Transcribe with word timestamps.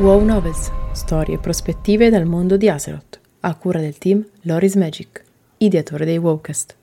Wow 0.00 0.24
Novels, 0.24 0.72
storie 0.92 1.34
e 1.34 1.38
prospettive 1.38 2.08
dal 2.08 2.24
mondo 2.24 2.56
di 2.56 2.70
Azeroth, 2.70 3.20
a 3.40 3.54
cura 3.54 3.80
del 3.80 3.98
team 3.98 4.26
Loris 4.44 4.74
Magic, 4.76 5.22
ideatore 5.58 6.06
dei 6.06 6.16
Wowcast. 6.16 6.74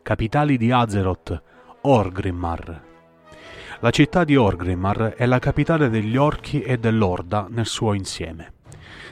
Capitali 0.00 0.56
di 0.56 0.72
Azeroth, 0.72 1.42
Orgrimmar. 1.82 2.82
La 3.80 3.90
città 3.90 4.24
di 4.24 4.36
Orgrimmar 4.36 5.12
è 5.18 5.26
la 5.26 5.38
capitale 5.38 5.90
degli 5.90 6.16
orchi 6.16 6.62
e 6.62 6.78
dell'Orda 6.78 7.46
nel 7.50 7.66
suo 7.66 7.92
insieme. 7.92 8.55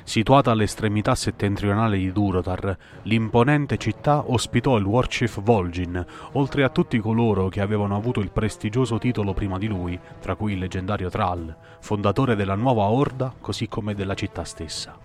Situata 0.02 0.50
all'estremità 0.50 1.14
settentrionale 1.14 1.96
di 1.96 2.12
Durotar, 2.12 2.76
l'imponente 3.02 3.76
città 3.76 4.30
ospitò 4.30 4.76
il 4.76 4.84
Warchief 4.84 5.40
Vol'jin, 5.42 6.04
oltre 6.32 6.64
a 6.64 6.68
tutti 6.68 6.98
coloro 6.98 7.48
che 7.48 7.60
avevano 7.60 7.96
avuto 7.96 8.20
il 8.20 8.30
prestigioso 8.30 8.98
titolo 8.98 9.32
prima 9.32 9.58
di 9.58 9.66
lui, 9.66 9.98
tra 10.20 10.34
cui 10.34 10.52
il 10.52 10.58
leggendario 10.58 11.08
Thrall, 11.08 11.54
fondatore 11.80 12.36
della 12.36 12.54
nuova 12.54 12.84
Orda, 12.84 13.32
così 13.40 13.68
come 13.68 13.94
della 13.94 14.14
città 14.14 14.44
stessa. 14.44 14.96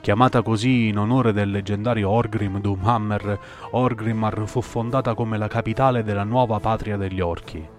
Chiamata 0.00 0.42
così 0.42 0.88
in 0.88 0.98
onore 0.98 1.32
del 1.32 1.50
leggendario 1.50 2.08
Orgrim 2.08 2.60
Doomhammer, 2.60 3.38
Orgrimmar 3.70 4.44
fu 4.46 4.60
fondata 4.60 5.14
come 5.14 5.36
la 5.38 5.48
capitale 5.48 6.04
della 6.04 6.24
nuova 6.24 6.60
patria 6.60 6.96
degli 6.96 7.20
orchi, 7.20 7.76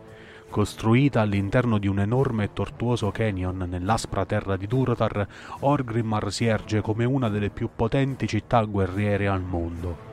Costruita 0.50 1.22
all'interno 1.22 1.78
di 1.78 1.88
un 1.88 2.00
enorme 2.00 2.46
e 2.46 2.54
tortuoso 2.54 3.12
canyon 3.12 3.68
nell'aspra 3.70 4.26
terra 4.26 4.58
di 4.58 4.66
Durotar, 4.66 5.28
Orgrimmar 5.60 6.32
si 6.32 6.46
erge 6.46 6.82
come 6.82 7.06
una 7.06 7.30
delle 7.30 7.52
più 7.52 7.70
potenti 7.76 8.28
città 8.28 8.64
guerriere 8.64 9.28
al 9.28 9.42
mondo. 9.42 10.08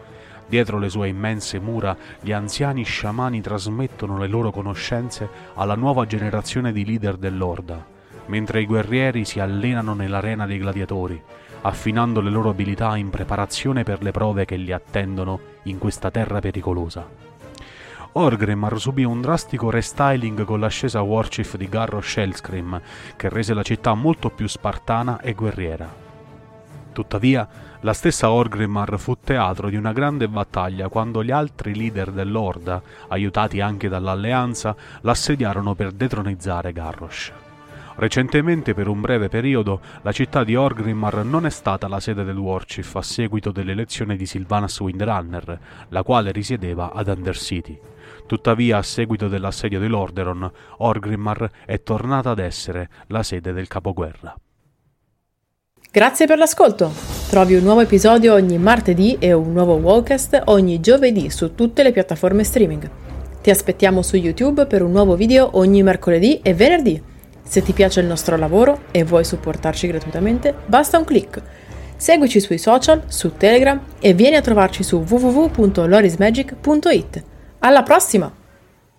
Dietro 0.46 0.78
le 0.78 0.90
sue 0.90 1.08
immense 1.08 1.58
mura, 1.58 1.96
gli 2.20 2.32
anziani 2.32 2.84
sciamani 2.84 3.40
trasmettono 3.40 4.18
le 4.18 4.26
loro 4.26 4.50
conoscenze 4.50 5.28
alla 5.54 5.74
nuova 5.74 6.04
generazione 6.04 6.70
di 6.70 6.84
leader 6.84 7.16
dell'Orda, 7.16 7.84
mentre 8.26 8.60
i 8.60 8.66
guerrieri 8.66 9.24
si 9.24 9.40
allenano 9.40 9.94
nell'arena 9.94 10.44
dei 10.44 10.58
gladiatori, 10.58 11.20
affinando 11.62 12.20
le 12.20 12.30
loro 12.30 12.50
abilità 12.50 12.94
in 12.96 13.08
preparazione 13.08 13.84
per 13.84 14.02
le 14.02 14.10
prove 14.10 14.44
che 14.44 14.56
li 14.56 14.70
attendono 14.70 15.40
in 15.62 15.78
questa 15.78 16.10
terra 16.10 16.40
pericolosa. 16.40 17.34
Orgrimmar 18.12 18.78
subì 18.78 19.04
un 19.04 19.20
drastico 19.20 19.70
restyling 19.70 20.44
con 20.44 20.60
l'ascesa 20.60 21.02
Warchief 21.02 21.56
di 21.56 21.68
Garrosh 21.68 22.16
Hellscream, 22.16 22.80
che 23.16 23.28
rese 23.28 23.54
la 23.54 23.62
città 23.62 23.94
molto 23.94 24.30
più 24.30 24.46
spartana 24.46 25.20
e 25.20 25.34
guerriera. 25.34 26.04
Tuttavia, 26.92 27.46
la 27.80 27.92
stessa 27.92 28.30
Orgrimmar 28.30 28.98
fu 28.98 29.18
teatro 29.22 29.68
di 29.68 29.76
una 29.76 29.92
grande 29.92 30.28
battaglia 30.28 30.88
quando 30.88 31.22
gli 31.22 31.30
altri 31.30 31.74
leader 31.74 32.10
dell'Orda, 32.10 32.80
aiutati 33.08 33.60
anche 33.60 33.88
dall'Alleanza, 33.88 34.74
l'assediarono 35.02 35.74
per 35.74 35.92
detronizzare 35.92 36.72
Garrosh. 36.72 37.32
Recentemente, 37.98 38.74
per 38.74 38.88
un 38.88 39.00
breve 39.00 39.28
periodo, 39.28 39.80
la 40.02 40.12
città 40.12 40.44
di 40.44 40.54
Orgrimmar 40.54 41.24
non 41.24 41.46
è 41.46 41.50
stata 41.50 41.88
la 41.88 41.98
sede 41.98 42.24
del 42.24 42.36
Warchief 42.36 42.94
a 42.96 43.02
seguito 43.02 43.52
dell'elezione 43.52 44.16
di 44.16 44.26
Sylvanas 44.26 44.78
Windrunner, 44.80 45.60
la 45.88 46.02
quale 46.02 46.30
risiedeva 46.30 46.92
ad 46.92 47.08
Undercity. 47.08 47.78
Tuttavia, 48.26 48.76
a 48.76 48.82
seguito 48.82 49.28
dell'assedio 49.28 49.80
di 49.80 49.86
Lordaeron, 49.86 50.50
Orgrimmar 50.78 51.50
è 51.64 51.82
tornata 51.82 52.30
ad 52.30 52.38
essere 52.38 52.90
la 53.06 53.22
sede 53.22 53.54
del 53.54 53.66
capoguerra. 53.66 54.36
Grazie 55.90 56.26
per 56.26 56.36
l'ascolto! 56.36 56.92
Trovi 57.30 57.54
un 57.54 57.62
nuovo 57.62 57.80
episodio 57.80 58.34
ogni 58.34 58.58
martedì 58.58 59.16
e 59.18 59.32
un 59.32 59.52
nuovo 59.54 59.76
Wallcast 59.76 60.42
ogni 60.46 60.80
giovedì 60.80 61.30
su 61.30 61.54
tutte 61.54 61.82
le 61.82 61.92
piattaforme 61.92 62.44
streaming. 62.44 62.90
Ti 63.40 63.48
aspettiamo 63.48 64.02
su 64.02 64.16
YouTube 64.16 64.66
per 64.66 64.82
un 64.82 64.90
nuovo 64.90 65.16
video 65.16 65.56
ogni 65.56 65.82
mercoledì 65.82 66.40
e 66.42 66.52
venerdì. 66.52 67.14
Se 67.46 67.62
ti 67.62 67.72
piace 67.72 68.00
il 68.00 68.06
nostro 68.06 68.36
lavoro 68.36 68.80
e 68.90 69.04
vuoi 69.04 69.24
supportarci 69.24 69.86
gratuitamente, 69.86 70.52
basta 70.66 70.98
un 70.98 71.04
clic. 71.04 71.40
Seguici 71.96 72.40
sui 72.40 72.58
social, 72.58 73.04
su 73.06 73.36
Telegram 73.36 73.80
e 74.00 74.14
vieni 74.14 74.34
a 74.36 74.40
trovarci 74.40 74.82
su 74.82 75.04
www.lorismagic.it. 75.08 77.22
Alla 77.60 77.82
prossima! 77.82 78.44